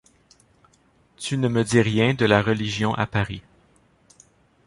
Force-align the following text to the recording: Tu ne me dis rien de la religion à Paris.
Tu 1.15 1.37
ne 1.37 1.47
me 1.47 1.63
dis 1.63 1.79
rien 1.79 2.15
de 2.15 2.25
la 2.25 2.41
religion 2.41 2.95
à 2.95 3.05
Paris. 3.05 3.43